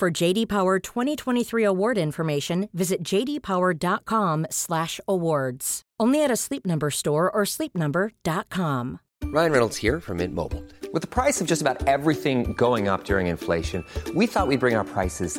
For 0.00 0.10
JD 0.10 0.48
Power 0.48 0.78
2023 0.78 1.62
award 1.62 1.98
information, 1.98 2.70
visit 2.72 3.02
jdpower.com/awards. 3.02 5.82
Only 6.00 6.24
at 6.24 6.30
a 6.30 6.36
Sleep 6.36 6.64
Number 6.64 6.90
store 6.90 7.30
or 7.30 7.42
sleepnumber.com. 7.44 9.00
Ryan 9.24 9.52
Reynolds 9.52 9.76
here 9.76 10.00
from 10.00 10.16
Mint 10.16 10.34
Mobile. 10.34 10.64
With 10.94 11.02
the 11.02 11.08
price 11.08 11.42
of 11.42 11.46
just 11.46 11.60
about 11.60 11.86
everything 11.86 12.54
going 12.54 12.88
up 12.88 13.04
during 13.04 13.26
inflation, 13.26 13.84
we 14.14 14.26
thought 14.26 14.48
we'd 14.48 14.60
bring 14.60 14.74
our 14.74 14.84
prices 14.84 15.38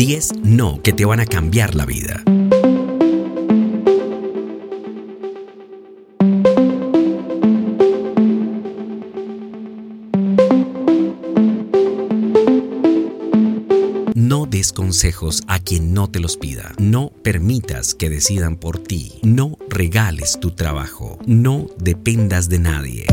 Diez 0.00 0.30
no 0.42 0.80
que 0.82 0.94
te 0.94 1.04
van 1.04 1.20
a 1.20 1.26
cambiar 1.26 1.74
la 1.74 1.84
vida. 1.84 2.22
No 14.14 14.46
des 14.46 14.72
consejos 14.72 15.42
a 15.46 15.58
quien 15.58 15.92
no 15.92 16.10
te 16.10 16.18
los 16.18 16.38
pida. 16.38 16.72
No 16.78 17.10
permitas 17.22 17.94
que 17.94 18.08
decidan 18.08 18.56
por 18.56 18.78
ti. 18.78 19.20
No 19.22 19.58
regales 19.68 20.38
tu 20.40 20.52
trabajo. 20.52 21.18
No 21.26 21.66
dependas 21.78 22.48
de 22.48 22.58
nadie. 22.58 23.06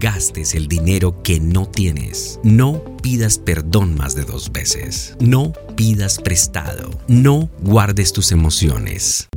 Gastes 0.00 0.54
el 0.54 0.66
dinero 0.66 1.22
que 1.22 1.38
no 1.38 1.68
tienes. 1.68 2.40
No 2.42 2.82
pidas 3.02 3.38
perdón 3.38 3.94
más 3.94 4.16
de 4.16 4.24
dos 4.24 4.50
veces. 4.50 5.14
No 5.20 5.52
pidas 5.76 6.18
prestado. 6.18 6.90
No 7.06 7.50
guardes 7.62 8.12
tus 8.12 8.32
emociones. 8.32 9.28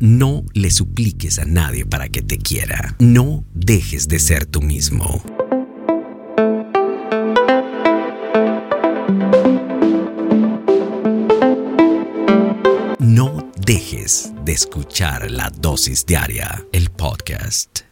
No 0.00 0.44
le 0.52 0.70
supliques 0.70 1.38
a 1.38 1.44
nadie 1.44 1.86
para 1.86 2.08
que 2.08 2.22
te 2.22 2.36
quiera. 2.36 2.96
No 2.98 3.44
dejes 3.54 4.08
de 4.08 4.18
ser 4.18 4.46
tú 4.46 4.60
mismo. 4.60 5.22
No 13.02 13.50
dejes 13.58 14.30
de 14.44 14.52
escuchar 14.52 15.28
la 15.28 15.50
dosis 15.50 16.06
diaria, 16.06 16.64
el 16.72 16.88
podcast. 16.88 17.91